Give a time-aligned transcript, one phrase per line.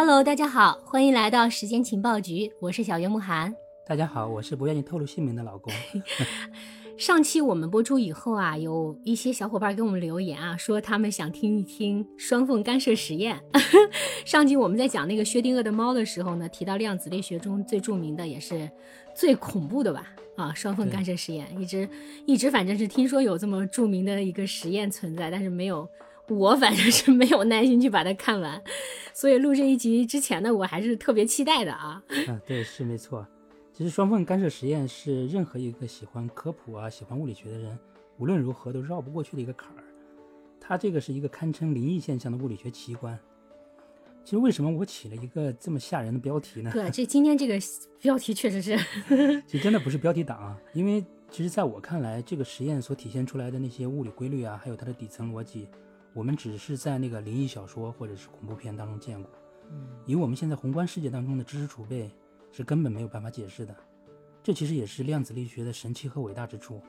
[0.00, 3.52] Hello，大家好，欢迎来到时间情报局，我是小月慕寒。
[3.84, 5.72] 大家好，我是不愿意透露姓名的老公。
[6.96, 13.42] 上期我们播出以后啊，有一些小伙伴给我们留言啊，说他们想听一听双缝干涉实验。
[14.24, 18.70] 上集我们在讲那个薛定谔的猫的时候呢，提到量子力学中最著名的也是
[19.16, 20.06] 最恐怖的吧？
[20.36, 21.88] 啊，双缝干涉实验，一直
[22.24, 25.88] 一直反正是听说有这么著名的一个实验存在，但是没有，
[26.28, 28.62] 我反正是没有耐心去把它看完。
[29.12, 32.02] 所以录这一集之前呢，我还是特别期待的啊。
[32.28, 33.26] 啊，对，是没错。
[33.72, 37.78] 其实双缝干涉实验是任何一个喜欢科普啊、喜欢物理学的人，
[38.18, 39.84] 无论如何都绕不过去的一个坎儿。
[40.60, 43.18] 它这个是一个堪称灵异现象的物理学奇观。
[44.24, 46.70] 其实为什么我起了一个这么吓人的标题呢？
[46.72, 47.58] 对， 这今天这个
[48.00, 48.76] 标题确实是，
[49.46, 55.66] 其实真的不是标题党啊，因为其实在我看来，这个实验所体现出来的那些物理规律啊，还有它的底层逻辑，
[56.14, 59.30] 我们只是在那个灵异小说或者是恐怖片当中见过。
[59.70, 62.10] 嗯，以我们现在宏观世界当中的知识储备。
[62.50, 63.76] 是根本没有办法解释的，
[64.42, 66.80] 这其实也是量子力学的神奇和伟大之处，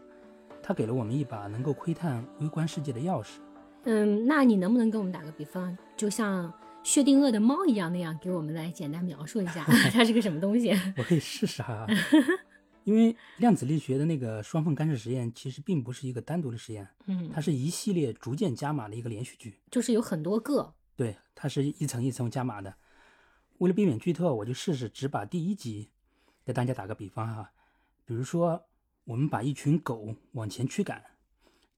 [0.64, 3.40] 它给了我们一把能够窥探微观世界的钥匙。
[3.84, 10.72] 嗯，那你能不能给我们打个比方，就像薛定谔的猫一样那样，给我们来简单描述一下 它是个什么东西？
[10.96, 11.86] 我可以试试哈，
[12.90, 22.76] 因为量子力学的那个双缝干涉实验其实并不是一个单独的实验，嗯，它是一系列逐渐加码的一个连续剧，就是有很多个，对，它是一层一层加码的。
[23.60, 25.90] 为了避免剧透，我就试试只把第一集
[26.44, 27.52] 给大家打个比方哈。
[28.06, 28.66] 比如说，
[29.04, 31.04] 我们把一群狗往前驱赶，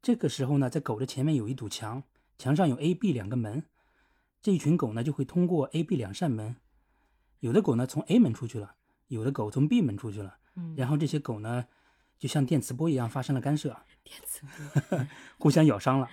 [0.02, 2.02] 这个时候呢，在狗的前面有一堵墙，
[2.38, 3.66] 墙上有 A、B 两个门，
[4.42, 6.56] 这一群狗呢就会通过 A、B 两扇门。
[7.42, 8.76] 有的狗呢从 A 门出去了，
[9.09, 10.38] 有的狗从 B 门出去了。
[10.56, 11.66] 嗯，然后这些狗呢
[12.18, 13.70] 就像电磁波一样发生了干涉，
[14.04, 14.42] 电磁
[14.90, 15.08] 波
[15.38, 16.10] 互相咬伤了。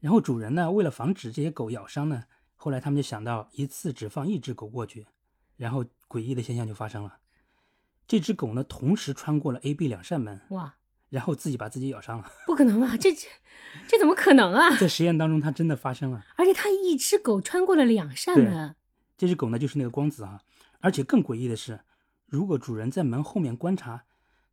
[0.00, 2.24] 然后主人呢为了防止这些狗咬伤呢。
[2.62, 5.06] 后来他们就想到一次只放一只狗过去，
[5.56, 7.16] 然后诡异的现象就发生了。
[8.06, 10.74] 这只狗呢，同时穿过了 A、B 两扇门，哇！
[11.08, 12.30] 然后自己把自己咬伤了。
[12.46, 12.98] 不可能吧？
[12.98, 13.26] 这这
[13.88, 14.76] 这怎么可能啊？
[14.76, 16.22] 在实验当中，它真的发生了。
[16.36, 18.76] 而且它一只狗穿过了两扇门。
[19.16, 20.42] 这只狗呢，就是那个光子啊。
[20.80, 21.80] 而且更诡异的是，
[22.30, 24.04] 如果主人在门后面观察，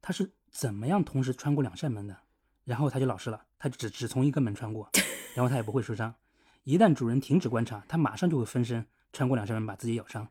[0.02, 2.18] 它是怎么样同时穿过两扇门的？
[2.64, 4.90] 然后它就老实了，它只只从一个门穿过，
[5.36, 6.16] 然后它也不会受伤。
[6.64, 8.84] 一旦主人停止观察，它马上就会分身
[9.14, 10.28] 穿过两扇门把自己咬伤，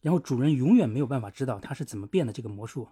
[0.00, 2.88] 然后主人永远没有办法知道它是怎么变的这个魔术。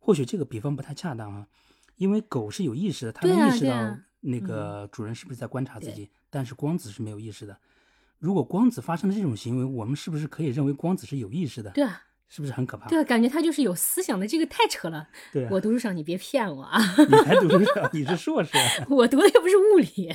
[0.00, 1.46] 或许这个比方不太恰当啊，
[1.94, 7.56] 因为狗是有意识的，它能意识到那个主人是不是在观察自己，但是光子是没有意识的。
[8.18, 11.70] 如果光子发生了这种行为，我们是不是可以认为光子是有意识的？
[11.70, 12.88] 对啊，是不是很可怕？
[12.88, 15.08] 对啊，感觉他就是有思想的，这个太扯了。
[15.32, 16.78] 对，我读书少，你别骗我啊！
[16.98, 18.52] 你才读书少，你是硕士，
[18.90, 20.14] 我读的又不是物理。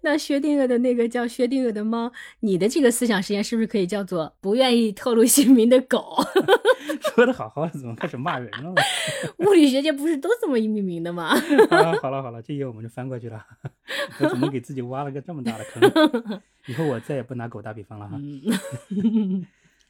[0.00, 6.16] 那薛定谔的那个叫薛定谔的猫，你的这个思想实验是不是可以叫做不愿意透露姓名的狗？
[7.14, 8.74] 说的好好的，怎么开始骂人了？
[9.38, 11.32] 物理学界不是都这么命名的吗？
[12.00, 13.44] 好了好了，这页我们就翻过去了。
[14.18, 16.40] 我怎么给自己挖了个这么大的坑？
[16.66, 18.18] 以后我再也不拿狗打比方了哈。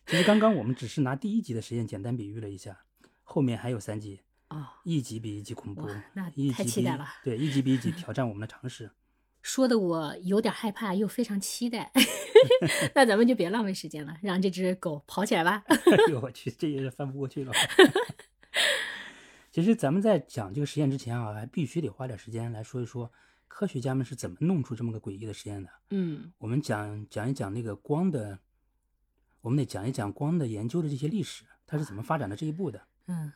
[0.06, 2.84] 其实刚刚我们只是拿第一集的实验简单比喻了一下，
[3.22, 7.06] 后面还有三集啊，一集比一集恐怖，那太期待了。
[7.24, 8.90] 对，一集比一集 挑战我们的常识。
[9.40, 11.90] 说的我有点害怕，又非常期待。
[12.94, 15.64] 那咱们就别浪费时间了，让这只狗跑起来吧。
[15.66, 17.52] 哎呦我去，这也是翻不过去了。
[19.50, 23.10] 其实咱们在讲这个实验之前啊，还必须得花点时间来说一说
[23.48, 25.68] 科学家们是怎么弄出这么个诡异的实验的。
[25.90, 28.38] 嗯，我们讲讲一讲那个光的，
[29.42, 32.80] 我们得讲一讲光的研究的这些历史，它是怎么发展到这一步的。
[33.08, 33.30] 嗯，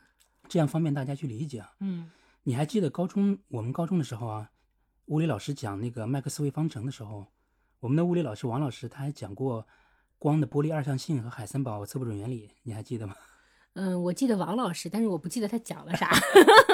[0.49, 1.71] 这样方便大家去理解啊。
[1.81, 2.09] 嗯，
[2.43, 4.49] 你还记得高中我们高中的时候啊？
[5.07, 7.27] 物理老师讲那个麦克斯韦方程的时候，
[7.79, 9.65] 我们的物理老师王老师他还讲过
[10.17, 13.15] 光的波粒二象性和海森堡测不准原理，你还记得吗？
[13.73, 16.09] 嗯，我记得王老师，但是我不记得他讲了啥，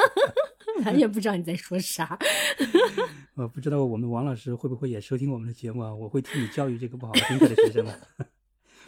[0.85, 2.17] 咱也不知道你在说啥。
[3.35, 5.93] 我不知道我们王老师会不会也收听我们的节目啊？
[5.93, 7.99] 我会替你教育这个不好听课的学生的。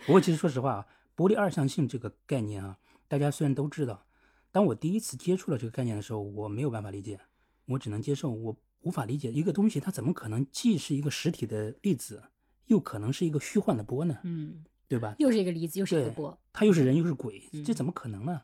[0.05, 4.05] 不过其实说实话啊，波粒二象性这个概念啊，大家虽然都知道，
[4.51, 7.19] 当我第一次接触了这个概念的时候，我没有办法理解，
[7.65, 8.57] 我只能接受我。
[8.81, 12.21] 无法理解一个东西，它怎么可能既是一个实体的粒子，
[12.67, 14.19] 又可能是一个虚幻的波呢？
[14.21, 15.15] 嗯，对吧？
[15.17, 18.43] 又是一个粒子，又是一个波，它又是人又是鬼，这怎么可能呢？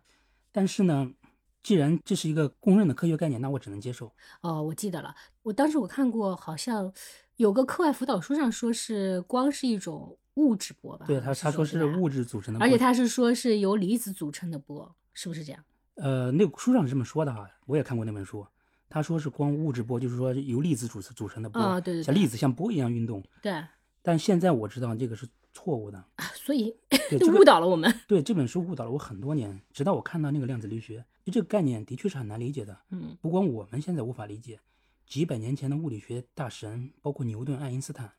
[0.52, 1.14] 但是呢，
[1.62, 4.12] 既然这是一个公认的科学概念，那我只能接受。
[4.42, 6.92] 哦，我记得了，我当时我看过，好像
[7.36, 11.06] 有个课外辅导书上说是光是一种物质波吧？
[11.06, 15.64] 对他，他说是物质组成的，而且他是说是由离子组成的波，是不是这样？
[15.96, 18.46] 呃，那个书上是这么说的哈，我也看过那本书。
[18.90, 23.24] 他说是光物质波，就是说由粒子组成组成的波，啊，对对，像粒子像波一样运动。
[23.42, 23.64] 对。
[24.02, 25.98] 但现在我知道这个是错误的。
[26.16, 26.76] 啊，所以，
[27.12, 27.94] 就误 这个导了我们。
[28.08, 32.78] 对这本书误导了我很多年，直到我看到那个量子力学，就这个概念的确是很难理解的。
[32.90, 34.60] 嗯不光我们现在无法理解，
[35.06, 38.12] 几百年前的物理学大神，包括牛顿、爱因斯坦，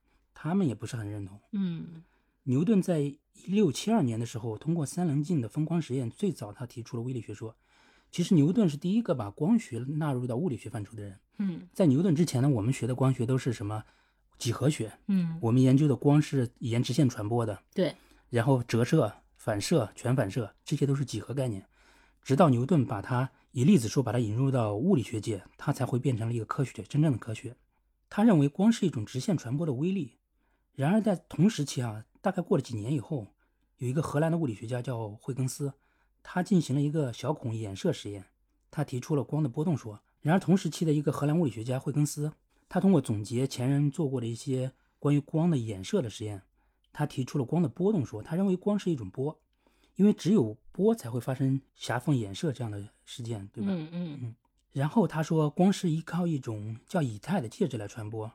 [0.42, 1.40] 他们也不是很认同。
[1.52, 2.02] 嗯
[2.42, 3.16] 牛顿在一
[3.46, 7.54] 六七二年的时候，通过三棱镜的分光实验，最早他提出了微力学说。
[8.10, 11.16] 其实牛顿是第一个把光学纳入到物理学范畴的人。
[11.38, 13.84] 嗯在牛顿之前呢，我们学的光学都是什么
[14.36, 17.94] 几何学，嗯，我们研究的光是沿直线传播的，对，
[18.28, 21.64] 然后折射、反射、全反射，这些都是几何概念。
[22.20, 27.54] 直到牛顿把它以粒子说把它引入到物理学界，它才会变成了一个科学，真正的科学。
[28.10, 30.18] 他认为光是一种直线传播的微粒。
[30.74, 33.26] 然而在同时期啊，大概过了几年以后，
[33.78, 35.72] 有一个荷兰的物理学家叫惠更斯，
[36.22, 38.24] 他进行了一个小孔衍射实验，
[38.70, 40.00] 他提出了光的波动说。
[40.20, 42.32] 然而同时期的一个荷兰物理学家惠更斯，
[42.68, 46.42] 他通过总结前人做过的一些关于光的衍射的实验，
[46.92, 48.22] 他提出了光的波动说。
[48.22, 49.38] 他认为光是一种波，
[49.96, 53.70] 因为只有波才会发生狭缝衍射这样的事件，对吧？
[53.72, 54.34] 嗯嗯
[54.72, 58.32] 然后他说，光是依靠一种叫以太的介质来传播。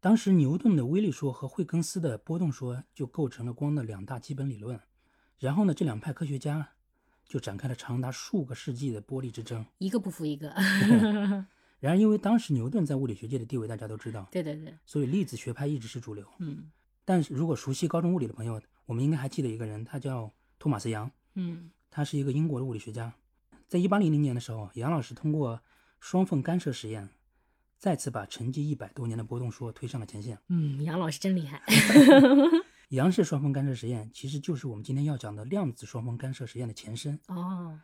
[0.00, 4.80] 当时牛顿的微粒说和惠更斯的波动说就构成了光的两大基本理论。
[5.38, 6.70] 然后呢，这两派科学家
[7.26, 9.64] 就展开了长达数个世纪的波粒之争。
[9.78, 10.48] 一个不服一个。
[11.78, 16.26] 然而，因为当时牛顿在物理学界的地位大家都知道，对对对，所以粒子学派一直是主流。
[16.38, 16.70] 嗯
[17.04, 21.10] 但是如果熟悉高中物理的朋友，我们应该还记得一个人，他叫托马斯杨。
[21.34, 23.12] 嗯他是一个英国的物理学家。
[23.66, 25.60] 在一八零零年的时候，杨老师通过
[25.98, 27.08] 双缝干涉实验，
[27.80, 30.38] 再次把沉寂一百多年的波动说推上了前线。
[30.48, 31.62] 嗯，杨老师真厉害。
[32.90, 37.18] 杨氏双缝干涉实验其实就是我们今天要讲的量子双缝干涉实验的前身。
[37.28, 37.80] 哦，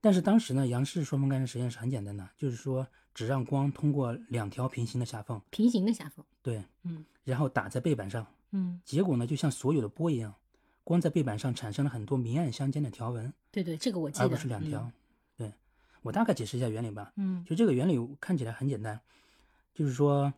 [0.00, 6.24] 但是当时呢，杨氏双缝干涉实验是很简单的，就是说只让光通过两条平行的狭缝，平行的狭缝。
[6.40, 10.32] 对，嗯然后打在背板上，嗯，结果呢，就像所有的波一样，
[10.84, 14.24] 光在背板上产生了很多明暗相间的条纹，对对，这个我记得。
[14.24, 14.88] 而不是两条。
[15.36, 15.52] 对
[16.02, 17.12] 我大概解释一下原理吧。
[17.16, 17.44] 嗯。
[17.44, 19.00] 就这个原理看起来很简单，
[19.74, 20.32] 就是说，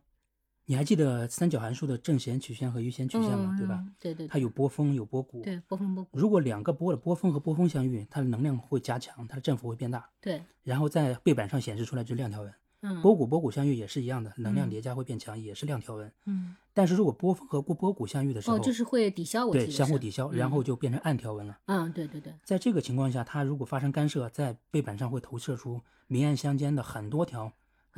[0.66, 3.50] 你还记得三角函数的正弦曲线和余弦曲线吗？
[3.52, 3.76] 嗯对吧？？
[3.80, 5.42] 嗯对对，它有波峰，有波谷。
[5.42, 6.18] 对波峰波谷。
[6.18, 12.52] 如果两个波的波峰和波峰相遇，它的能量会加强，它的振幅会变大，对，然后在背板上显示出来就是亮条纹。
[12.86, 16.12] 嗯波谷波谷相遇也是一样的，能量嗯叠加会变强，也是亮条纹。
[16.26, 21.58] 嗯但是如果波峰和波波谷相遇的时候，哦，就是会抵消，我对相互抵消，然后嗯就变成暗条纹了。
[21.64, 27.50] 嗯，对对对，在这个情况下，它如果发生干涉，在背板上会投射出明暗相间的很多条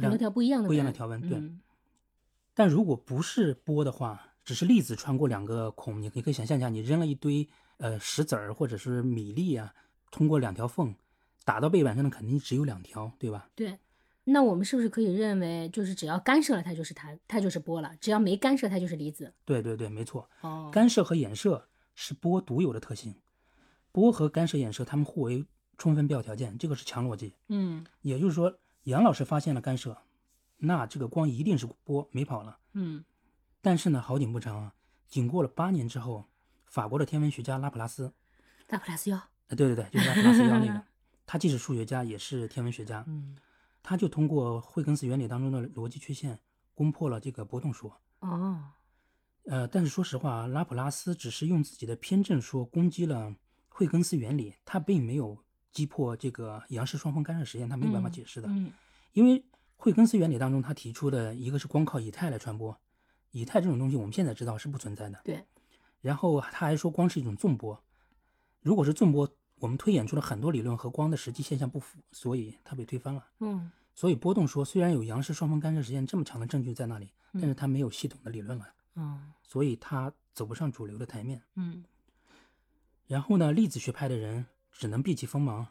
[0.05, 1.21] 很多条不一样的不一样的条纹。
[1.29, 1.61] 对，嗯
[2.55, 7.47] 但如果不是波的话，只是粒子穿过两个孔，你你可以想象一下，你扔了一堆
[7.79, 9.75] 呃石子儿或者是米粒啊，
[10.11, 10.95] 通过两条缝
[11.45, 13.51] 打到背板上的肯定只有两条，对吧？
[13.55, 13.79] 对。
[14.29, 19.33] 那我们是不是可以认为，就是只要干涉了它就是它，它就是波了；只要没干涉它就是离子？
[19.45, 20.29] 对对对，没错。
[20.41, 23.15] 哦，干涉和衍射是波独有的特性，
[23.93, 25.45] 波和干涉衍射它们互为
[25.79, 27.35] 充分必要条件，这个是强逻辑。
[27.49, 29.99] 嗯也就是说，杨老师发现了干涉，
[30.59, 32.59] 那这个光一定是波，没跑了。
[32.73, 33.05] 嗯
[33.61, 34.75] 但是呢，好景不长啊，
[35.09, 36.25] 仅过了八年之后，
[36.67, 38.13] 法国的天文学家拉普拉斯，
[38.69, 39.17] 拉普拉斯幺？
[39.17, 40.85] 啊，对对对，就是拉普拉斯幺那个，
[41.27, 43.37] 他既是数学家也是天文学家，嗯
[43.83, 46.39] 他就通过惠更斯原理当中的逻辑缺陷，
[46.75, 48.01] 攻破了这个波动说。
[48.21, 48.71] 哦，
[49.47, 53.35] 呃，但是说实话啊，拉普拉斯只是用自己的偏振说攻击了
[53.69, 55.37] 惠更斯原理，他并没有
[55.73, 58.49] 击破这个杨氏双缝干涉实验，他没有办法嗯解释的。
[58.49, 58.73] 嗯
[59.13, 59.45] 因为
[59.77, 62.79] 惠更斯原理当中，他提出的一个是光靠以太来传播，
[63.31, 65.21] 以太这种东西我们现在知道是不存在的。
[65.25, 65.45] 对，
[66.01, 67.83] 然后他还说光是一种纵波，
[68.61, 73.25] 如果是纵波，我们推演出了很多理论和光的实际现象不符，所以它被推翻了。
[73.41, 81.43] 嗯所以波动说虽然有杨氏双缝干涉实验这么强的证据在那里，但是嗯它没有系统的理论了，嗯所以它走不上主流的台面。
[81.55, 81.83] 嗯
[83.07, 85.67] 然后呢，粒子学派的人只能避其锋芒，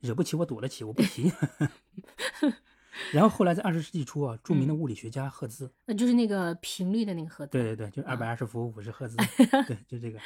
[0.00, 1.30] 惹不起我躲得起，我不提。
[3.12, 7.52] 然后后来在二十世纪初啊，著名的物理学家赫兹，呃，就是那个频率的那个赫兹。
[7.52, 9.16] 对对对，就二百二十伏五十赫兹，
[9.66, 10.18] 对，就这个，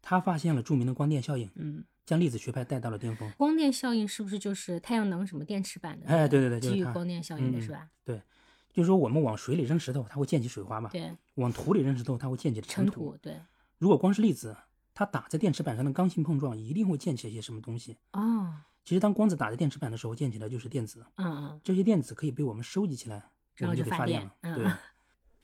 [0.00, 3.30] 他发现了著名的光电效应，嗯，将粒子学派带到了巅峰。
[3.36, 6.06] 光电效应是不是就是太阳能什么电池板的？
[6.06, 7.88] 哎对对对就是基于光电效应的嗯是吧？
[8.04, 8.22] 对，
[8.72, 13.12] 就是说我们往水里扔石头，它会溅起水花嘛；对，往土里扔石头，它会溅起尘土。
[13.12, 13.36] 土，对。
[13.78, 14.56] 如果光是粒子，
[14.94, 17.96] 它打在电池板上的刚性碰撞，一定会溅起一些什么东西。
[18.12, 18.54] 哦，
[18.86, 23.22] 其实当光子打在电池板的时候，溅起来就是电子，嗯嗯这些电子可以被我们收集起来，我
[23.56, 24.32] 然后们就就发电了。
[24.54, 24.72] 对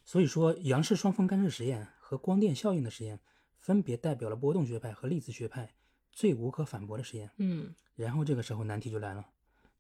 [0.05, 3.19] 所以说杨氏双缝干涉实验和光电效应的实验，
[3.59, 5.75] 分别代表了波动学派和粒子学派
[6.13, 7.31] 最无可反驳的实验。
[7.39, 9.27] 嗯，然后这个时候难题就来了，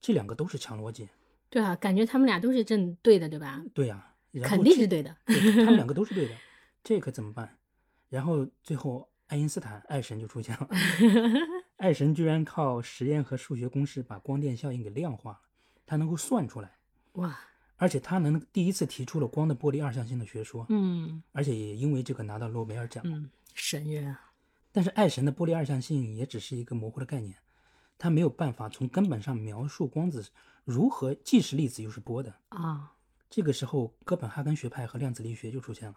[0.00, 1.08] 这两个都是强逻辑，
[1.48, 3.62] 对啊，感觉他们俩都是正对的，对吧？
[3.72, 5.16] 对呀、肯定是对的。
[5.24, 6.34] 对他们两个 都是对的，
[6.82, 7.58] 这可怎么办？
[8.08, 10.68] 然后最后爱因斯坦爱神就出现了。
[11.82, 15.40] 爱神居然靠实验和数学公式把光电效应给量化了，
[15.84, 16.76] 他能够算出来，
[17.14, 17.36] 哇，
[17.74, 23.02] 而且他能第一次提出了光的波粒二象性的学说，嗯而且也因为这个拿到诺贝尔奖。
[23.04, 24.30] 嗯，神人啊，
[24.70, 27.34] 但是爱神的波粒二象性也只是一个模糊的概念，
[27.98, 30.24] 他没有办法从根本上描述光子
[30.64, 32.32] 如何既是粒子又是波的。
[32.50, 32.92] 啊，
[33.28, 35.96] 这个时候，哥本哈根学派和量子力学就出现了，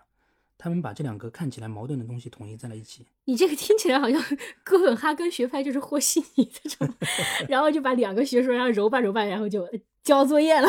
[0.57, 3.05] 他们把这两个看起来矛盾的东西统一在了一起。
[3.25, 4.21] 你这个听起来好像
[4.63, 6.87] 哥本哈根学派就是和稀泥这种，
[7.49, 9.67] 然后就把两个学说然后揉吧揉吧，然后就
[10.03, 10.67] 交作业了。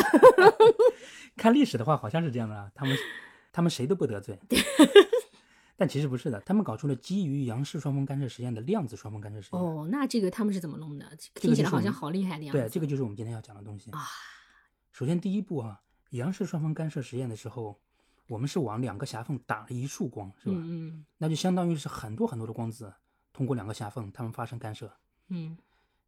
[1.37, 2.97] 看历史的话，好像是这样的啊，他们
[3.51, 4.39] 他们谁都不得罪。
[5.79, 9.61] 但其实不是的，他们搞出了基于杨氏双缝干涉实验的量子双缝干涉实验。
[9.61, 11.05] 哦，那这个他们是怎么弄的？
[11.35, 12.59] 听起来好像好厉害的样子。
[12.59, 13.99] 对，这个就是我们今天要讲的东西啊。
[14.91, 17.79] 首先第一步啊，杨氏双缝干涉实验的时候，
[18.27, 20.55] 我们是往两个狭缝打了一束光，是吧？
[20.57, 22.93] 嗯那就相当于是很多很多的光子
[23.33, 24.87] 通过两个狭缝，它们发生干涉。
[25.29, 25.57] 嗯嗯，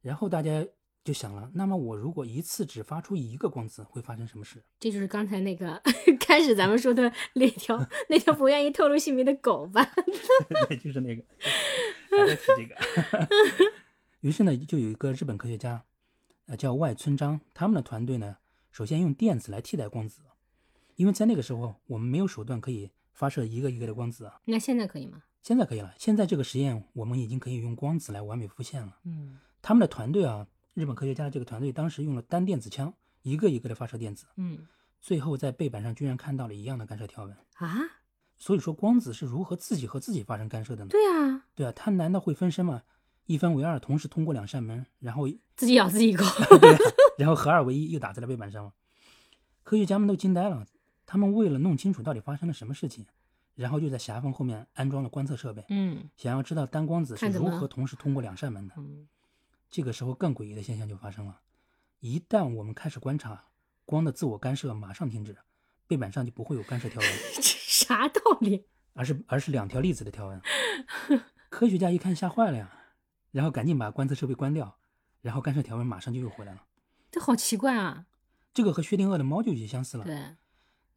[0.01, 0.65] 然后大家
[1.03, 4.63] 就想了，那么我如果一次只发出一个光子，会发生什么事？
[4.79, 5.81] 这就是刚才那个
[6.19, 9.85] 开始咱们说的 那条那条不愿意透露姓名的狗吧？
[10.67, 11.23] 对，就是那个，
[12.11, 13.29] 还在提这个。
[14.21, 15.85] 于是呢，就有一个日本科学家，
[16.47, 18.37] 呃，叫外村章，他们的团队呢，
[18.71, 20.21] 首先用电子来替代光子，
[20.99, 24.41] 因为在那个时候我们没有手段可以发射一个一个的光子啊。
[24.43, 25.23] 那现在可以吗？
[25.41, 28.97] 现在可以了，现在这个实验我们已经可以用光子来完美复现了。
[29.05, 34.67] 嗯他们的团队啊，日本科学家的这个团队当时用了单电子枪，一个一个的发射电子，嗯
[34.99, 37.33] 最后在背板上居然看到了一样的干涉条纹。
[37.53, 37.77] 啊，
[38.37, 40.89] 所以说，光子是如何自己和自己发生干涉的呢？
[40.89, 42.83] 对啊，对啊，它难道会分身吗？
[43.25, 46.25] 一分为二，同时通过两扇门，然后 自己咬自己一口。
[46.59, 46.77] 对、啊，
[47.17, 48.73] 然后合二为一，又打在了背板上了？
[49.63, 50.65] 科学家们都惊呆了，
[51.11, 53.03] 他们为了弄清楚到底发生了什么事情，
[53.55, 58.75] 然后就在狭缝后面安装了观测设备，嗯想要知道单光子是如何同时通过两扇门的。
[58.77, 59.07] 嗯
[59.71, 61.41] 这个时候，更诡异的现象就发生了：
[61.99, 63.45] 一旦我们开始观察，
[63.85, 65.35] 光的自我干涉马上停止，
[65.87, 68.65] 背板上就不会有干涉条纹， 这啥道理？
[68.93, 70.39] 而是而是两条粒子的条纹。
[71.49, 72.71] 科学家一看吓坏了呀，
[73.31, 74.77] 然后赶紧把观测设备关掉，
[75.21, 76.65] 然后干涉条纹马上就又回来了。
[77.09, 78.05] 这好奇怪啊！
[78.51, 80.03] 这个和薛定谔的猫就有些相似了。
[80.03, 80.35] 对，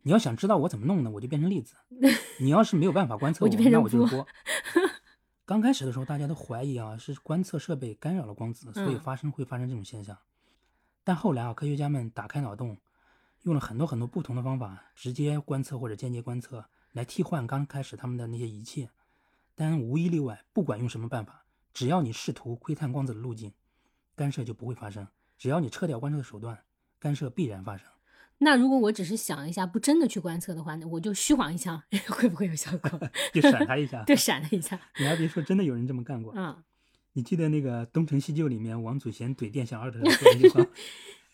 [0.02, 1.74] 你要想知道我怎么弄呢，我就变成粒子；
[2.40, 4.26] 你要是没有办法观测我就变成那我就是波波。
[5.46, 10.16] 刚开始的时候，大家都怀疑啊是观测设备干扰了光子，所以嗯发生会发生这种现象。
[11.04, 12.78] 但后来啊，科学家们打开脑洞，
[13.42, 18.88] 用了很多很多不同的方法，直接观测或者间接观测，来替换刚开始他们的那些仪器。
[19.54, 21.44] 但无一例外，不管用什么办法，
[21.74, 23.52] 只要你试图窥探光子的路径，
[24.14, 25.04] 干涉就不会发生；
[25.36, 26.58] 只要你撤掉观测的手段，
[26.98, 27.86] 干涉必然发生。
[28.38, 33.00] 那如果我只是想一下，不真的去观测的话，那我就虚晃一枪， 会不会有效果？
[33.32, 34.02] 就闪他一下。
[34.06, 34.78] 对，闪他一下。
[34.98, 36.32] 你还别说，真的有人这么干过。
[36.32, 36.64] 啊，
[37.12, 40.66] 你记得那个《东成西就》里面王祖贤怼店小二的那句话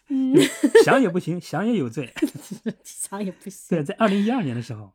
[0.09, 0.35] 嗯，
[0.85, 2.13] 想也不行，想也有罪。
[2.83, 4.93] 想也不行对，在二零一二年的时候，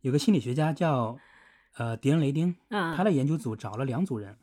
[0.00, 1.18] 有个心理学家叫
[1.76, 2.94] 呃迪恩雷丁，啊。
[2.96, 4.38] 他的研究组找了两组人，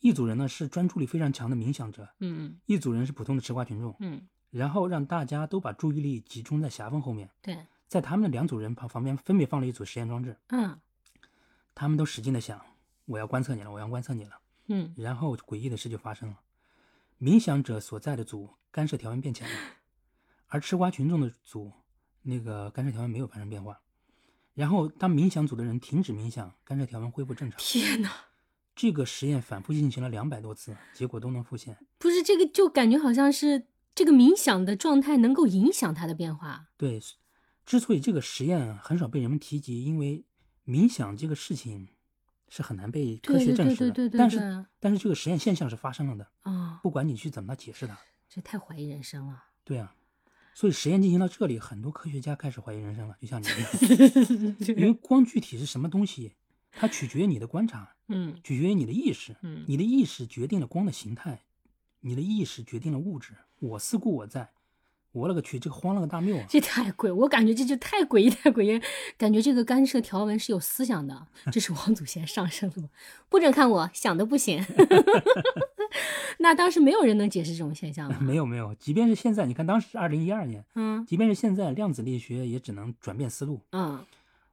[0.00, 10.78] 一组人呢是专注力非常强的冥想者，嗯一组人是普通的吃瓜群众，嗯，然后让大家都把注意力集中在狭缝后面，对，在他们的两组人旁旁边分别放了一组实验装置，嗯
[11.74, 12.60] 他们都使劲的想，
[13.04, 14.40] 我要观测你了，我要观测你了。
[14.68, 16.40] 嗯，然后诡异的事就发生了，
[17.20, 19.54] 冥想者所在的组干涉条纹变浅了，
[20.46, 21.70] 而吃瓜群众的组
[22.22, 23.80] 那个干涉条纹没有发生变化。
[24.54, 27.58] 然后当冥想组的人停止冥想，干涉条纹恢复正常。
[27.58, 28.10] 天哪！
[28.74, 31.76] 这个实验反复进行了两百多次，结果都能复现。
[31.98, 36.68] 不是这个，就感觉好像是这个冥想的状态能够影响它的变化。
[36.76, 37.00] 对，
[37.64, 40.26] 之所以这个实验很少被人们提及，因为
[40.66, 41.88] 冥想这个事情
[42.50, 43.90] 是很难被科对对学证实的。
[43.90, 47.98] 对对对但是但是这个实验现象是发生了的，啊，不管你去怎么解释它。
[48.28, 49.42] 这太怀疑人生了。
[49.64, 49.96] 对啊，
[50.52, 56.34] 所以实验进行到这里，很多科学家开始怀疑人生了，就像你一样， 因为光具体是什么东西，
[56.70, 61.44] 它取决于你的观察， 嗯取决于你的意识，嗯你的意识决定了光的形态，
[62.00, 63.32] 你的意识决定了物质。
[63.60, 64.50] 我思故我在，
[65.12, 66.44] 我勒个去，这个荒了个大谬啊！
[66.48, 68.82] 这太诡，我感觉这就太诡异，太诡异。
[69.16, 72.90] 感觉这个干涉条纹是有思想的，这是王祖贤上身了吗？
[73.28, 74.62] 不准看我，想的不行。
[76.38, 78.18] 那当时没有人能解释这种现象吗？
[78.20, 84.04] 没有没有，即便是现在，你看当时是二零一二年，嗯即便是现在，量子力学也只能转变思路，嗯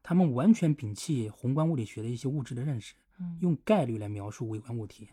[0.02, 5.10] 他们完全摒弃宏观物理学的一些物质的认识，嗯用概率来描述微观物体。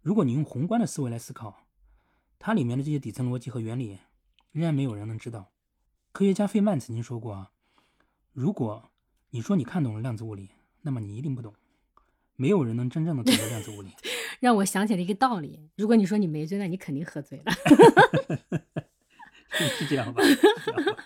[0.00, 1.65] 如果你用宏观的思维来思考，
[2.38, 3.98] 它里面的这些底层逻辑和原理，
[4.52, 5.52] 仍然没有人能知道。
[6.12, 7.50] 科学家费曼曾经说过啊，
[8.32, 8.90] 如果
[9.30, 10.50] 你说你看懂了量子物理，
[10.82, 11.52] 那么你一定不懂；
[12.36, 13.90] 没有人能真正的懂得量子物理。
[14.40, 17.52] 让我想起了一个道理：如果你说你没醉，那你肯定喝醉了。
[19.78, 20.22] 是这样吧？
[20.22, 21.04] 是这样吧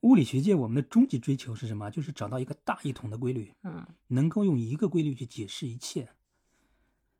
[0.00, 1.90] 物理学界我们的终极追求是什么？
[1.90, 6.10] 就是找到一个大一统的规律，嗯能够用一个规律去解释一切。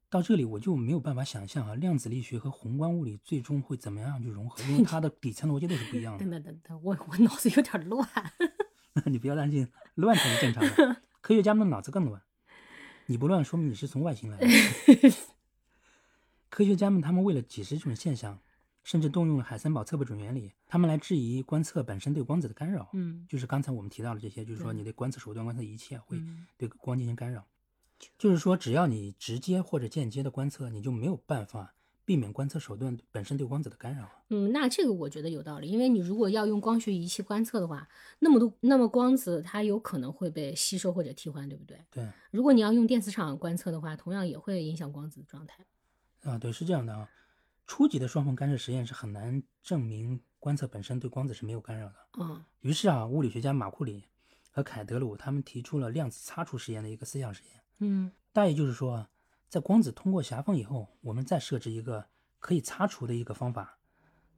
[0.09, 6.39] 到这里我就没有办法想象啊，量子力学和宏观物理最终会怎么样去融合，因为它的底层逻辑都是不一样等的。
[6.39, 8.09] 等等等等，我我脑子有点乱。
[9.07, 11.03] 你不要担心，乱才是正常的。
[11.21, 12.23] 科学家们的脑子更乱，
[13.07, 14.47] 你不乱，说明你是从外星来的。
[16.49, 18.39] 科学家们他们为了解释这种现象，
[18.85, 22.89] 甚至动用了海森堡测不准原理，他们来质疑观测本身对光子的干扰。
[22.93, 27.45] 嗯就是刚才我们提到的这些，就是说你的观测手段、观测仪器啊会嗯对光进行干扰。
[28.19, 34.11] 就是说，只要你直接或者间接的观测，你就没有办法避免观测手段本身对光子的干扰。
[34.29, 41.79] 嗯，那这个我觉得有道理，因为你如果要用光学仪器观测的话，那么多那么光子它有可能会被吸收或者替换，对不对？
[41.91, 45.65] 对，如果你要用电磁场观测的话，同样也会影响光子的状态。
[46.23, 47.09] 啊，对，是这样的啊。
[47.67, 51.95] 初级的双缝干涉实验是很难证明观测本身对光子是没有干扰的。
[52.19, 54.05] 嗯于是啊，物理学家马库里
[54.51, 57.64] 和凯德鲁他们提出了量子擦除实验的一个思想实验。
[57.79, 59.11] 嗯大意就是说啊，
[59.49, 62.07] 在光子通过狭缝以后，我们再设置一个
[62.39, 63.79] 可以擦除的一个方法，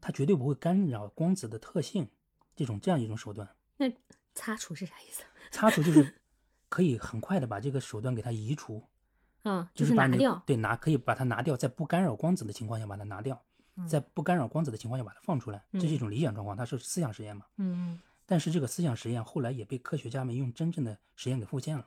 [0.00, 2.08] 它绝对不会干扰光子的特性，
[2.54, 3.48] 这种这样一种手段。
[3.76, 3.90] 那
[4.34, 5.22] 擦除是啥意思？
[5.50, 6.20] 擦除就是
[6.68, 8.82] 可以很快的把这个手段给它移除，
[9.44, 10.42] 嗯，就是把你拿掉。
[10.46, 13.40] 对拿可以把它拿掉，在不干扰光子的情况下把它拿掉，
[13.76, 17.46] 嗯在不干扰光子的情况下把它放出来，这是一嗯种理想状况，它是思想实验嘛。
[17.56, 21.86] 嗯但是这个思想实验后来也被科学家们用真正的实验给复现了。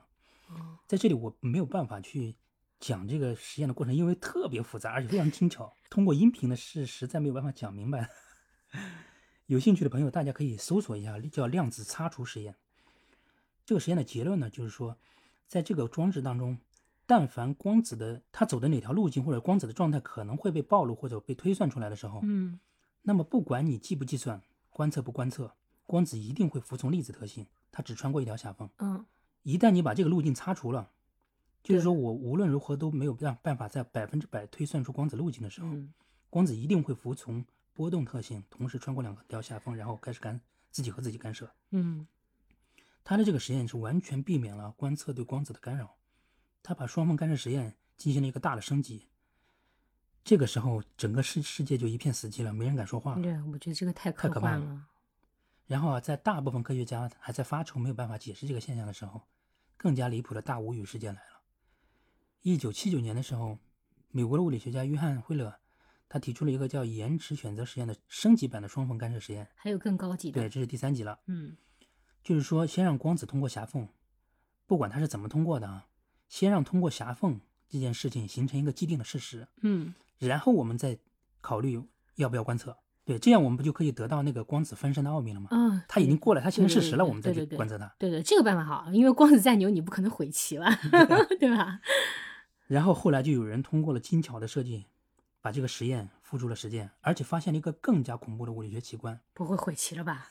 [0.54, 2.36] 哦在这里我没有办法去
[2.78, 8.10] 讲这个实验的过程，因为特别复杂，而且非常精巧，通过音频的是实在没有办法讲明白。
[9.46, 12.54] 有兴趣的朋友，大家可以搜索一下，叫量子擦除实验。
[13.64, 14.96] 这个实验的结论呢，就是说，
[15.46, 16.58] 在这个装置当中，
[17.06, 22.58] 但凡光子的它走的哪条路径或者光子的状态可能会被暴露或者被推算出来的时候，嗯
[23.02, 25.52] 那么不管你计不计算、观测不观测，
[25.86, 28.68] 光子一定会服从粒子特性，它只穿过一条狭缝。
[28.78, 29.04] 嗯
[29.42, 30.90] 一旦你把这个路径擦除了，
[31.62, 35.92] 就是说我无论如何都没有办办法在百分之百推算出光子路径的时候，嗯
[36.28, 41.50] 光子一定会服从波动特性，同时穿过两条下缝，然后开始干自己和自己干涉。
[41.70, 42.06] 嗯
[43.02, 45.96] 他的这个实验是完全避免了观测对光子的干扰，
[46.62, 49.06] 他把双缝干涉实验进行了一个大的升级。
[50.22, 53.22] 这个时候，整个世世界就一片死寂了，没人敢说话了。
[53.22, 54.86] 对，我觉得这个太太可怕了。
[55.70, 59.22] 然后啊，在大部分科学家还在发愁没有办法解释这个现象的时候，
[59.76, 61.42] 更加离谱的大无语事件来了。
[62.42, 63.56] 一九七九年的时候，
[64.10, 65.60] 美国的物理学家约翰惠勒，
[66.08, 69.46] 他提出了一个叫延迟选择实验的升级版的双缝干涉实验。
[69.54, 70.40] 还有更高级的。
[70.40, 71.56] 对，这是第三级了，嗯
[72.24, 73.88] 就是说先让光子通过狭缝，
[74.66, 75.86] 不管它是怎么通过的啊，
[76.28, 80.98] 先让通过狭缝这件事情形成一个既定的事实，嗯然后我们再
[81.40, 81.80] 考虑
[82.16, 82.76] 要不要观测。
[83.10, 85.48] 对，这样我们不就可以得到那个光子分身的奥秘了吗？
[85.50, 87.92] 嗯，它已经过了它形成事实了，我们再去观测它。
[87.98, 90.68] 对对，这个办法好，因为光子再牛，你不可能毁棋了，
[91.40, 91.80] 对吧？
[92.68, 94.86] 然后后来就有人通过了精巧的设计，
[95.40, 100.28] 把这个实验付诸了实践，而且发现了一个更加恐怖的物理学奇观， 不会毁棋了吧？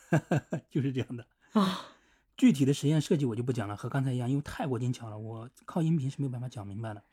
[0.69, 1.25] 就是这样的。
[1.51, 1.81] 啊，
[2.37, 7.03] 具体的实验设计我就不讲了，和刚才一样，因为太过精巧了，我靠音频是没有办法讲明白的。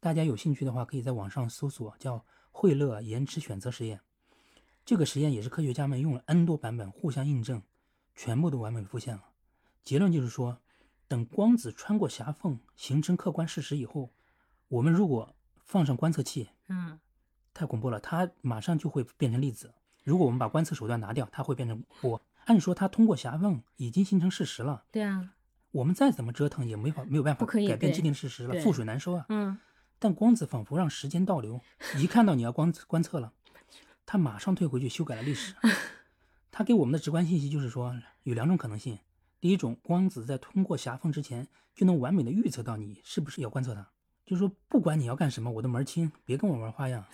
[0.00, 4.00] 大家有兴趣的话，可以在网上搜索叫惠勒延迟选择实验。
[4.84, 7.62] 这个实验也是科学家们用了 N 多版本互相印证，
[8.14, 9.22] 全部都完美复现了。
[9.82, 10.58] 结论就是说，
[11.08, 14.10] 等光子穿过狭缝形成客观事实以后，
[14.68, 16.98] 我们如果放上观测器，嗯
[17.54, 19.72] 太恐怖了，它马上就会变成粒子。
[20.02, 22.20] 如果我们把观测手段拿掉，它会变成波。
[22.44, 25.32] 按说它通过狭缝已经形成事实了，对啊，
[25.70, 29.24] 我们再怎么折腾也没法没有办法改变既定事实了，覆水难收啊。
[29.30, 29.56] 嗯
[29.98, 31.58] 但光子仿佛让时间倒流，
[31.96, 33.32] 一看到你要观观测了，
[34.06, 35.54] 它马上退回去修改了历史。
[36.50, 38.98] 他给我们的直观信息就是说，有两种可能性：
[39.40, 43.88] 第一种，光子在通过狭缝之前就能完美的预测到你是不是要观测它，
[44.24, 47.04] 就是说不管你要干什么，我都门儿清，别跟我玩花样。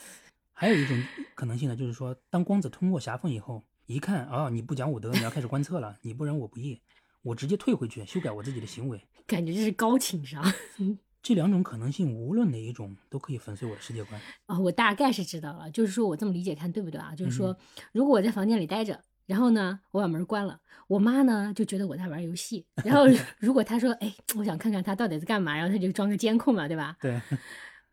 [0.53, 1.03] 还有一种
[1.35, 6.83] 可能性呢，就是说，当光子通过狭缝以后，一看啊、你不讲武德，你要开始观测了，你不仁我不义，
[7.22, 9.03] 我直接退回去修改我自己的行为。
[9.26, 10.44] 感觉这是高情商
[11.22, 14.20] 这两种可能性，无论哪一种，都可以粉碎我的世界观。
[14.46, 14.59] 啊！
[14.59, 17.14] 我大概是知道了，就是说我这么理解看对不对啊？
[17.14, 17.56] 就是嗯说，
[17.92, 23.04] 如果我在房间里待着，然后呢，我把门关了，我妈呢就觉得我在玩游戏，然后
[23.38, 26.96] 如果她说，哎，我想看看她到底在干嘛，然后她就装个监控嘛，对吧？
[27.00, 27.20] 对，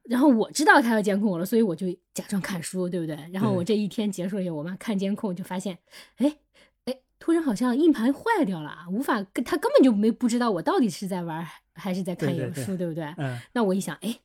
[0.03, 3.15] 然后我知道她要监控我了，所以我就假装看书，对不对？
[3.33, 5.77] 然后我这一天结束了以后，我妈看监控就发现，
[6.15, 6.37] 哎哎，
[7.27, 13.03] 突突然好像硬盘坏掉了，无法跟他根本就没不知道我到底是在玩还是在看对对对有书，对不对？
[13.17, 14.17] 嗯，那我一想，哎，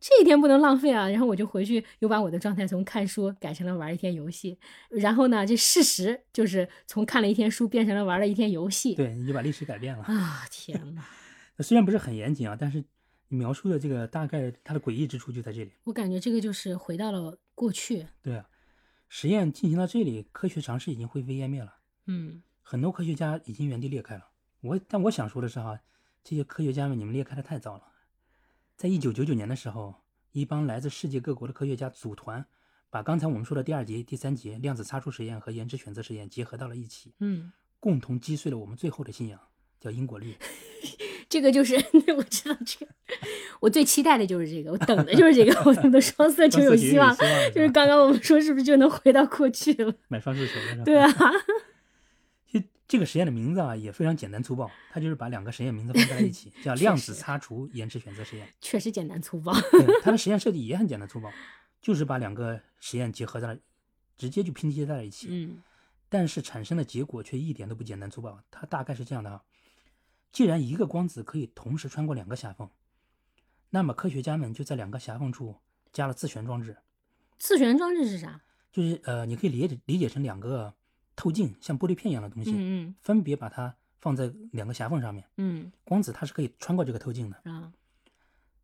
[0.00, 1.06] 这一天不能浪费啊！
[1.06, 4.58] 然后我就回去又把我的状态从看书改成了玩一天游戏。
[4.88, 8.94] 然后呢，这事实就是从看了一天书变成了玩了一天游戏。
[8.94, 10.04] 对，你就把历史改变了。
[10.04, 11.04] 啊，天哪！
[11.60, 12.82] 虽然不是很严谨啊，但是
[13.28, 15.72] 你描述的这个大概它的诡异之处就在这里。
[15.84, 18.06] 我感觉这个就是回到了过去。
[18.22, 18.46] 对啊，
[19.10, 21.74] 实验进行到这里，科学常识已经灰飞烟灭了，
[22.06, 24.26] 嗯很多科学家已经原地裂开了。
[24.60, 25.78] 我但我想说的是哈，
[26.24, 27.82] 这些科学家们你们裂开的太早了。
[28.76, 29.94] 在一九九九年的时候，
[30.32, 32.44] 一帮来自世界各国的科学家组团，
[32.90, 39.38] 把刚才我们说的第二节、第三节量子擦除实验和延迟选择实验结合到了一起，嗯，共同击碎了我们最后的信仰，
[39.78, 40.34] 叫因果律。
[41.28, 41.76] 这个就是
[42.16, 42.92] 我知道这个，
[43.62, 47.16] 我最期待的就是这个，我等的就是这个，我们的双色球有希望。
[47.54, 49.94] 就是刚刚我们说，是不是就能回到过去了？
[50.08, 50.84] 买双色球了是吧？
[50.84, 51.08] 对啊，
[52.88, 58.48] 这个实验的名字啊也非常简单粗暴，它就是把两个实验名字放在了一起， 叫量子擦除延迟选择实验。
[58.60, 59.52] 确实简单粗暴。
[59.72, 61.30] 对，它的实验设计也很简单粗暴，
[61.80, 63.60] 就是把两个实验结合在了，
[64.16, 65.28] 直接就拼接在了一起。
[65.30, 65.62] 嗯
[66.08, 68.40] 但是产生的结果却一点都不简单粗暴。
[68.48, 69.42] 它大概是这样的啊，
[70.30, 72.70] 既然一个光子可以同时穿过两个狭缝，
[73.70, 75.56] 那么科学家们就在两个狭缝处
[75.92, 76.76] 加了自旋装置，
[77.38, 78.40] 自旋装置是啥？
[78.70, 80.72] 就是呃，你可以理解理解成两个
[81.16, 85.24] 透镜，像玻璃片一样的东西，嗯分别把它放在两个狭缝上面。
[85.38, 87.72] 嗯光子它是可以穿过这个透镜的，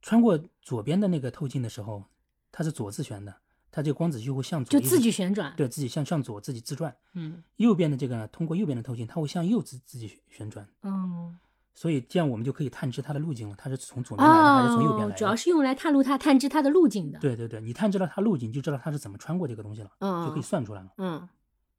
[0.03, 2.05] 穿过左边的那个透镜的时候，
[2.53, 3.35] 它是左自旋的，
[3.71, 5.55] 它这个光子就会向左就自己旋转。
[5.57, 6.95] 对自己向向左自己自转。
[7.15, 11.35] 嗯右边的这个呢，通过右边的透镜，它会向右自自己旋转，哦
[11.75, 15.15] 所以这样我们就可以探知它的路径了，它是从左边来的、还是从右边来的？
[15.15, 17.19] 哦主要是用来探路它探知它的路径的。
[17.19, 20.93] 对对对，你探知了它路径，就知道它是怎么穿过这个东西了，嗯，就可以算出来了。
[20.99, 21.27] 嗯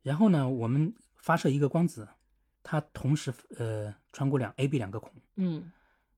[0.03, 2.07] 然后呢，我们发射一个光子，
[2.61, 5.71] 它同时呃穿过两 A、B 两个孔，嗯，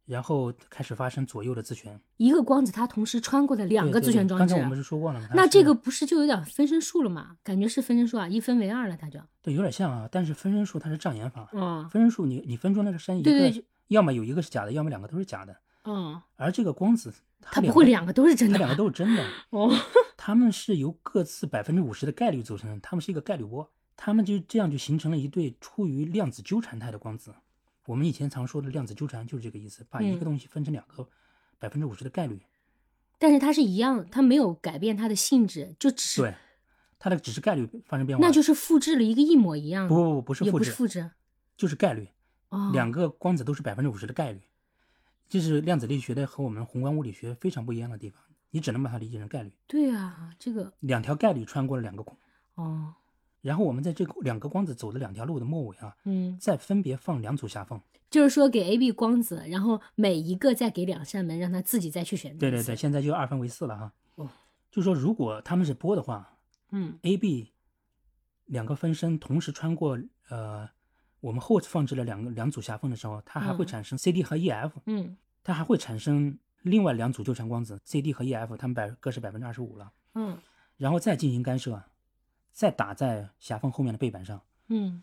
[0.06, 2.00] 然后开始发生左右的自旋。
[2.18, 5.30] 一个光子它同时穿过的两个自旋装置对刚才我们不是说过了吗？
[5.34, 7.38] 那这个不是就有点分身术了吗？
[7.44, 9.20] 感觉是分身术啊，一分为二了，它就。
[9.42, 18.58] 对有点像啊，但是分身术它是障眼法，嗯分身术你你分出那个身一个对对，要么有一个是假的，要么两个都是假的，嗯，而这个光子它两不会两个都是真的。
[18.58, 19.24] 它两个都是真的。
[19.52, 19.72] 哦，
[20.26, 27.32] 它们是由各自百分之五十的概率组成的，它们是一个概率波，它们就这样就形成了一对处于量子纠缠态的光子。
[27.86, 31.08] 我们以前常说的量子纠缠就是这个意思，把一嗯个东西分成两个
[31.60, 32.42] 百分之五十的概率。
[33.20, 36.34] 但是它是一样，它没有改变它的性质，就只是对，
[36.98, 38.26] 它的只是概率发生变化。
[38.26, 39.90] 那就是复制了一个一模一样的。
[39.90, 41.12] 不不不不是复制，复制。
[41.56, 42.08] 就是概率。
[42.50, 44.42] 哦，两个光子都是百分之五十的概率，
[45.30, 48.24] 这是量子力学的和我们宏观物理学非常不一样的地方。
[48.56, 52.18] 你只能把它理解成概率，对啊，这个两条概率穿过了两个孔，
[52.54, 52.94] 哦，
[53.42, 57.78] 然后我们在这个两个光子走的两条路的末尾啊，嗯，再分别放两组狭缝。
[58.10, 62.40] 就是说给 A、B 光子，然后每一个再给两扇门，让它自己再去选择。
[62.40, 63.92] 对对对，，现在就二分为四了哈。
[64.16, 64.30] 哦，
[64.72, 66.38] 就说如果他们是波的话
[66.72, 67.52] 嗯，A、B
[68.46, 70.70] 两个分身同时穿过呃
[71.20, 80.38] 我们后放置了两个两组狭缝的时候，它还会嗯产生 CD 和 EF，、嗯它还会产生另外两组纠缠光子 CD 和 EF，它们百各是百分之二十五了，嗯
[80.78, 81.82] 然后再进行干涉，
[82.52, 85.02] 再打在狭缝后面的背板上，嗯，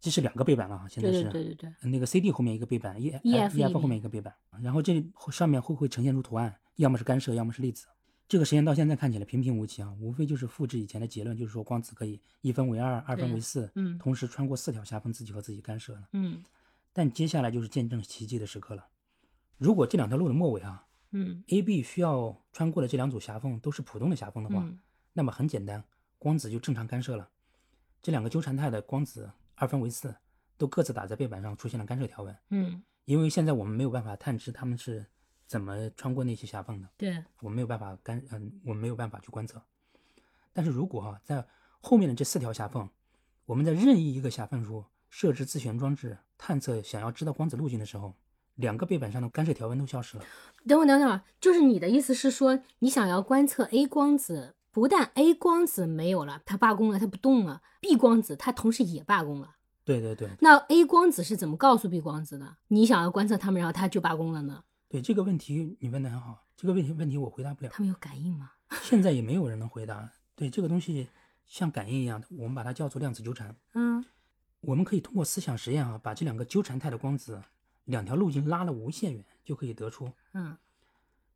[0.00, 6.54] 这是两个背板了啊，现在是对对对对，那个 CD 后面一个背板，E E F E F 后面面一个背板，然后这上面会不会呈现出图案？
[6.76, 7.86] 要么是干涉，要么是粒子。
[8.28, 16.08] 这个实验到现在看起来平平无奇啊，无非就是复制以前的结论，就是说光子可以一分为二，二分为四，嗯同时穿过四条狭缝，自己和自己干涉了。
[16.12, 16.42] 嗯
[16.92, 18.84] 但接下来就是见证奇迹的时刻了。
[19.56, 24.78] 如果这两条路的末尾啊嗯，A、B 需要穿过的这两组狭缝都是普通的狭缝的话，嗯
[25.12, 25.82] 那么很简单，
[26.18, 27.28] 光子就正常干涉了。
[28.00, 30.14] 这两个纠缠态的光子二分为四，
[30.56, 32.36] 都各自打在背板上，出现了干涉条纹。
[32.50, 35.04] 嗯，因为现在我们没有办法探知他们是
[35.46, 39.60] 怎么穿过那些狭缝的，对，我们没有办法干，嗯，我们没有办法去观测。
[40.52, 41.44] 但是如果哈、在
[41.80, 42.88] 后面的这四条狭缝，
[43.44, 48.14] 我们在任意一个狭缝处设置自旋装置，探测想要知道光子路径的时候，
[48.58, 50.24] 两个背板上的干涉条纹都消失了。
[50.66, 59.54] 等会儿等会儿，就是你的意思是说，你想要观测 A 光子，不但 A 光子没有了，它罢工了，它不动了，B 光子它同时也罢工了。
[59.84, 62.56] 对对对那 A 光子是怎么告诉 B 光子的？
[62.68, 64.64] 你想要观测它们，然后它就罢工了呢？
[64.88, 68.50] 对，这个问题你问的很好，这个问题问题我回答不了，它们有感应吗？
[68.82, 70.10] 现在也没有人能回答。
[70.34, 71.08] 对这个东西
[71.46, 73.54] 像感应一样的，我们把它叫做量子纠缠。
[73.74, 74.04] 嗯
[74.60, 77.40] 我们可以通过思想实验啊，把这两个纠缠态的光子
[77.88, 80.56] 两条路径拉了无限远，就可以得出，嗯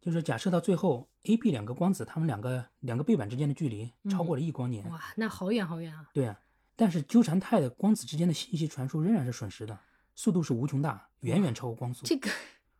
[0.00, 4.88] 就是假设到最后 A、B 两个光子，它们两个两个背板之间的距离超过了一光年。
[4.90, 6.08] 哇，那好远好远啊！
[6.12, 6.38] 对啊，
[6.74, 9.78] 但是纠缠态的光子之间的信息传输仍然是瞬时的，
[10.16, 12.04] 速度是无穷大，远远超过光速。
[12.04, 12.28] 这个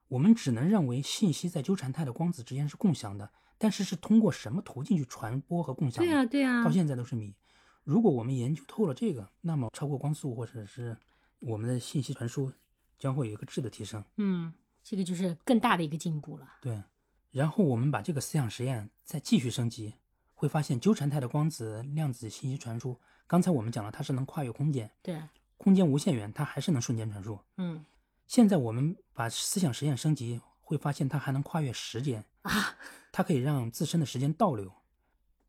[0.08, 6.11] 我们只能认为信息在纠缠态的光子之间是共享的，但是是通过什么途径去传播和共享的？
[6.11, 7.32] 对啊，对啊到，现在都是谜。
[7.85, 10.96] 如果我们研究透了这个，那么超过光速或者是
[11.38, 12.52] 我们的信息传输
[13.02, 14.04] 将会有一个质的提升。
[14.16, 14.52] 嗯，
[14.84, 16.46] 这个就是更大的一个进步了。
[16.60, 16.80] 对，
[17.32, 19.94] 然后我们把这个思想实验再继续升级，
[20.34, 25.20] 会发现纠缠态的光子量子信息传输，刚才我们讲了它是能跨越空间，对，
[25.56, 27.36] 空间无限远，它还是能瞬间传输。
[27.56, 27.84] 嗯
[28.28, 32.76] 现在我们把思想实验升级，会发现它还能跨越时间，啊，
[33.10, 34.72] 它可以让自身的时间倒流。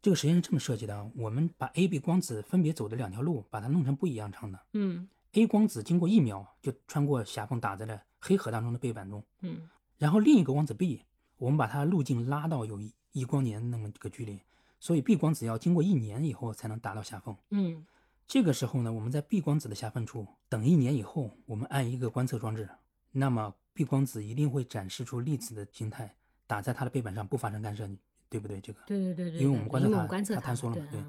[0.01, 4.59] 这个实验是这么设计的啊，我们把 A、B 光子分别走的两条路，把它弄成不一样长的。
[4.73, 9.23] 嗯 A 光子经过一秒就穿过狭缝，打在了黑盒当中的背板中。
[9.41, 11.03] 嗯然后另一个光子 B，
[11.37, 14.41] 我们把它路径拉到有一一光年那么个距离，
[14.79, 17.35] 所以 B 光子要经过一年以后才能达到狭缝。
[17.51, 17.85] 嗯
[18.27, 22.67] 这个时候呢，我们在 B 光子的狭缝处等一年以后，我们按一个观测装置，
[23.11, 26.15] 那么 B 光子一定会展示出粒子的形态，
[26.47, 27.89] 打在它的背板上不发生干涉，
[28.29, 28.61] 对不对？
[28.61, 29.67] 这个对对对对，因为我们
[30.07, 31.03] 观测它它坍缩了嘛对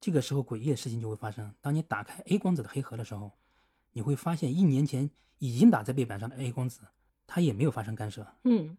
[0.00, 1.52] 这个时候诡异的事情就会发生。
[1.60, 3.32] 当你打开 A 光子的黑盒的时候，
[3.96, 6.82] 你会发现一年前已经打在背板上的 A 光子，
[7.26, 8.26] 它也没有发生干涉。
[8.44, 8.76] 嗯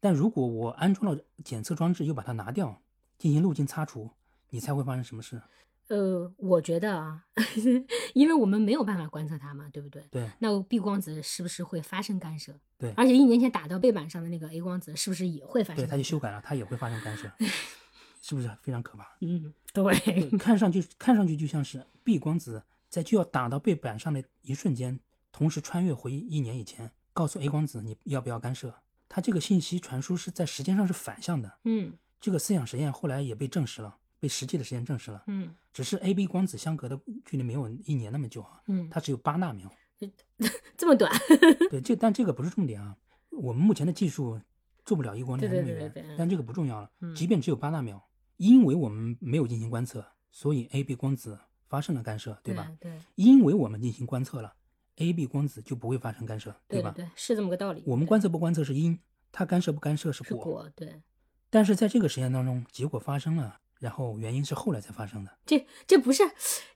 [0.00, 2.80] 但如果我安装了检测装置，又把它拿掉，
[3.18, 4.08] 进行路径擦除，
[4.48, 5.42] 你猜会发生什么事？
[5.88, 7.26] 呃，我觉得啊，
[8.14, 10.02] 因为我们没有办法观测它嘛，对不对？
[10.10, 12.58] 对那 B 光子是不是会发生干涉？
[12.78, 15.90] 对而且一年前打到背板上的那个 A 光子是不是也会发生对，干涉？
[15.90, 17.30] 它就修改了，它也会发生干涉，
[18.22, 19.06] 是不是非常可怕？
[19.20, 22.62] 嗯，对，对看上去看上去就像是 B 光子
[22.94, 25.00] 在就要打到背板上的一瞬间，
[25.32, 28.72] 同时穿越回一年以前，告诉 A 光子你要不要干涉。
[29.08, 31.58] 它这个信息传输是在时间上是反向的。
[31.64, 35.24] 嗯这个思想实验后来也被证实了，被实际的实验证实了。
[35.26, 39.68] 嗯只是 A、B 光子相隔的距离没有一年那么久啊，嗯，它只有八纳秒。
[40.76, 41.10] 这么短，
[41.70, 42.96] 对，这但这个不是重点啊，
[43.30, 44.40] 我们目前的技术
[44.84, 46.90] 做不了一光年对那么远，对对对对但这个不重要了。
[47.00, 48.02] 嗯即便只有八纳秒，
[48.36, 51.38] 因为我们没有进行观测，所以 A、B 光子
[51.74, 52.70] 发生了干涉，对吧？
[52.78, 54.54] 对因为我们进行观测了
[54.98, 56.58] ，A、B 光子就不会发生干涉，吧？
[56.68, 57.82] 对对，是这么个道理。
[57.84, 58.96] 我们观测不观测是因，
[59.32, 60.28] 它干涉不干涉是果。
[60.28, 61.02] 是果，对，
[61.50, 65.36] 但是在这个实验当中，结果发生了，然后原因是后来才发生的。
[65.44, 66.22] 这这不是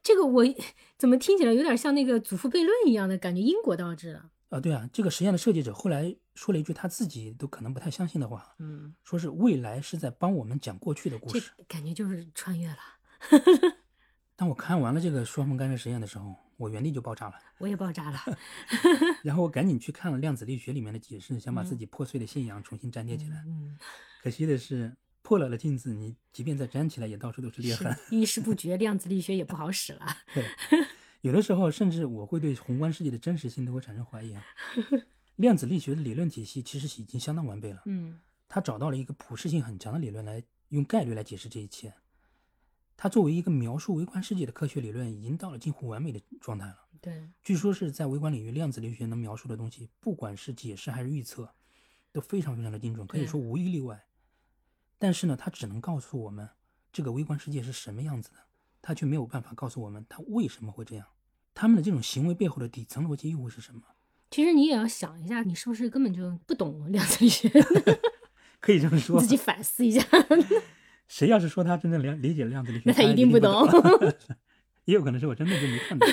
[0.02, 0.44] 这个我
[0.96, 4.32] 怎么听起来有点像那个祖父悖论一样的感觉，因果倒置了。
[4.48, 11.52] 啊，对啊，这个实验的设计者后来说了一句他自己都可能不太相信的话，嗯，说是未来是在帮我们讲过去的故事。
[11.68, 12.78] 感觉就是穿越了。
[14.38, 18.20] 当我看完了这个双缝干涉实验的时候，我原地就爆炸了，我也爆炸了。
[19.24, 23.42] 然后我赶紧去看了量子力学里面的解释，想把嗯自己破碎的信仰重新粘贴起来。
[23.48, 23.76] 嗯，
[24.22, 27.92] 可惜的是，破了的镜子，你即便再粘起来，也到处都是裂痕。
[27.92, 30.06] 是一时不觉，量子力学也不好使了。
[30.32, 30.44] 对，
[31.22, 34.44] 有的时候甚至我会对宏观世界的真实性都会产生怀疑啊。
[35.34, 41.92] 量子力学的理论体系其实已经相当完备了，嗯它找到了一个普适性很强的理论来用概率来解释这一切。
[43.00, 46.76] 它作为一个描述微观世界的科学理论，已经到了近乎完美的状态了。
[47.00, 51.48] 对，据说是在微观领域，量子力学能描述的东西，不管是解释还是预测，
[52.10, 54.04] 都非常非常的精准，可以说无一例外。
[54.98, 56.48] 但是呢，它只能告诉我们
[56.92, 58.38] 这个微观世界是什么样子的，
[58.82, 61.06] 它却没有办法告诉我们它为什么会这样。
[61.54, 63.82] 他们的这种行为背后的底层逻辑又会是什么？
[64.32, 67.48] 其实你也要想一下，你是不是根本就不懂量子力学？
[68.58, 70.04] 可以这么说自，己反思一下。
[71.08, 73.66] 谁要是说他真正了理解量子力学，那他一定不懂
[74.84, 76.08] 也有可能是我真的就没看懂。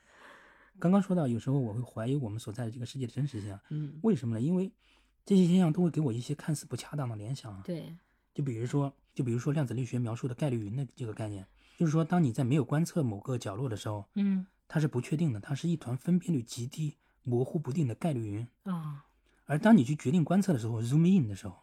[0.80, 4.40] 刚刚说到，有时候我会怀疑我们所在的这个世界的真实性，嗯，为什么呢？
[4.40, 4.72] 因为
[5.24, 7.62] 这些现象都会给我一些看似不恰当的联想啊。
[7.64, 7.94] 对，
[8.34, 11.46] 就比如说，就比如说量子力学描述的概率云的这个概念，
[11.78, 18.48] 就是说，当你在没有观测某个角落的时候，嗯它是不确定的，它是一团分辨率极低、模糊不定的概率云。
[18.64, 19.04] 啊，
[19.44, 21.58] 而当你去决定观测的时候，zoom in 的时候，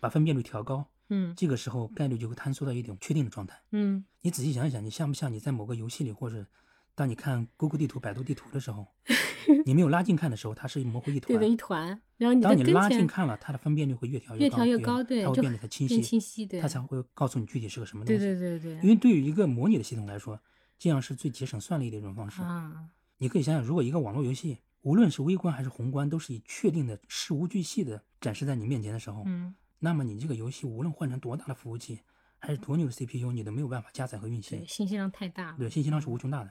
[0.00, 3.60] 把分辨率调高，嗯这个时候概率就会坍缩到一种确定的状态。
[3.72, 6.46] 嗯，你仔细想一想，你像不像你在某个游戏里，或者
[6.94, 8.86] 当你看 Google 地图、百度地图的时候，
[9.66, 11.46] 你没有拉近看的时候，它是模糊一团对的，。
[11.52, 18.24] 一团，然后你当你拉近看了，它的分辨率会越调越高，调越高，对，它会变得才清晰，清晰，对，它才会告诉你具体是个什么东对西。
[18.24, 20.40] 对对对，因为对于一个模拟的系统来说，
[20.78, 22.40] 这样是最节省算力的一种方式。
[22.42, 22.88] 啊，
[23.18, 32.00] 你可以想想，如果一个网络游戏，无论是微观还是宏观，都是以确定的事无巨细的展示在你面前的时候，嗯，那么你这个游戏无论换成多大的服务器，
[32.38, 34.66] 还是多牛的 CPU，你都没有办法加载和运对，行。
[34.66, 36.50] 信息量太大了，对，信息量是无穷大的。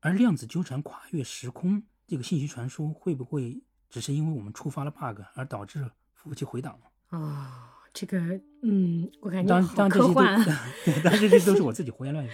[0.00, 6.76] 而量子纠缠跨越时空这个信息传输，会不会只是因为我们触发了 bug 而导致服务器回档？
[7.10, 7.46] 哦，
[7.94, 8.18] 这个，
[8.64, 10.14] 嗯，我感觉当当这些都
[11.04, 12.30] 当然这些都是我自己胡言乱语。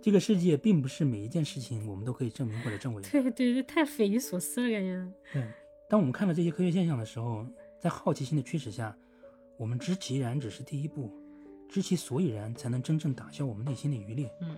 [0.00, 3.02] 这个世界并不是每一件事情我们都可以证明或者证伪。
[3.02, 5.12] 对对对，太匪夷所思了，感觉。
[5.34, 5.46] 对，
[5.90, 7.46] 当我们看到这些科学现象的时候，
[7.78, 8.96] 在好奇心的驱使下，
[9.58, 11.12] 我们知其然只是第一步，
[11.68, 14.30] 知其所以然才能真正打消我们内心的余烈。
[14.40, 14.56] 嗯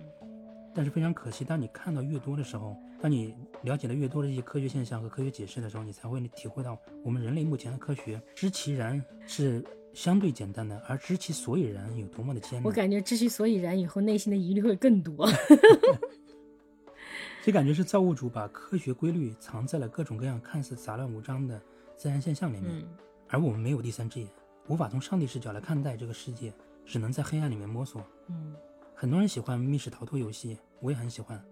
[0.73, 9.61] 但是非常可惜，当你看到越多的时候，当你了解的越多的一些科学现象和科学解释的时候，你才会体会到我们人类目前的科学知其然是
[9.93, 12.63] 相对简单的，而知其所以然有多么的艰难。
[12.63, 15.27] 我感觉知其所以然以后，内心的疑虑会更多。
[17.43, 21.61] 这感觉是造物主把科学规律藏在了各种各样看似杂乱无章的
[21.97, 22.87] 自然现象里面，嗯
[23.27, 24.29] 而我们没有第三只眼，
[24.67, 26.53] 无法从上帝视角来看待这个世界，
[26.85, 28.01] 只能在黑暗里面摸索。
[28.29, 28.55] 嗯
[28.93, 31.43] 很多人喜欢密室逃脱游戏，我也很喜欢，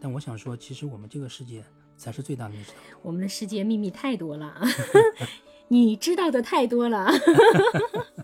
[0.00, 1.62] 但我想说，其实我们这个世界
[1.98, 2.72] 才是最大的密室。
[3.02, 4.58] 我们的世界秘密太多了，
[5.68, 7.06] 你知道的太多了。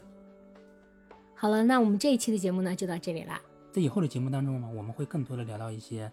[1.37, 3.38] 好了，那我们这一期的节目呢就到这里啦。
[3.70, 6.11] 在以后的节目当中呢，我们会更多的聊到一些，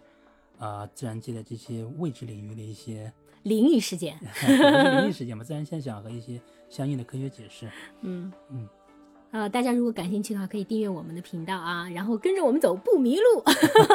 [0.58, 3.10] 呃，自然界的这些未知领域的一些
[3.48, 7.66] 灵异事件， 灵异事件嘛，自然现象和一些相应的科学解释。
[8.02, 8.68] 嗯嗯，
[9.30, 13.42] 呃，大家如果感兴趣的话，可以订阅我们的频道啊，然后跟着我们走不迷路。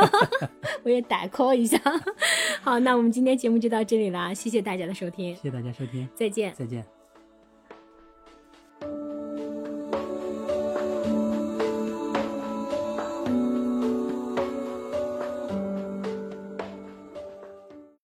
[0.84, 1.80] 我也打 call 一下。
[2.62, 6.54] 好，那我们今天节目就到这里啦，谢谢大家的收听谢，谢大家收听，再见。
[6.56, 7.03] 再见。